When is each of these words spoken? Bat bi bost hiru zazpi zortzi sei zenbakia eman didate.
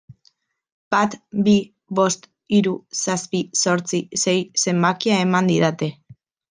Bat 0.95 1.17
bi 1.49 1.53
bost 2.01 2.25
hiru 2.57 2.75
zazpi 3.03 3.45
zortzi 3.67 4.05
sei 4.25 4.37
zenbakia 4.67 5.25
eman 5.29 5.55
didate. 5.57 5.97